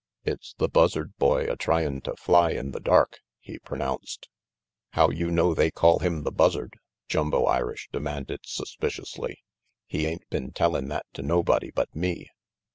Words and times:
"It's 0.25 0.55
the 0.57 0.67
Buzzard 0.67 1.15
boy 1.19 1.45
a 1.47 1.55
tryin' 1.55 2.01
to 2.05 2.15
fly 2.15 2.53
in 2.53 2.71
the 2.71 2.79
dark," 2.79 3.19
he 3.39 3.59
pronounced. 3.59 4.29
"How 4.93 5.11
you 5.11 5.29
know 5.29 5.53
they 5.53 5.69
call 5.69 5.99
him 5.99 6.23
the 6.23 6.31
Buzzard? 6.31 6.79
Jumbo 7.07 7.43
Irish 7.43 7.87
demanded 7.91 8.39
suspiciously. 8.43 9.37
"He 9.85 10.07
ain't 10.07 10.25
tellin' 10.55 10.87
that 10.87 11.05
to 11.13 11.21
nobody 11.21 11.69
but 11.69 11.95
me." 11.95 12.31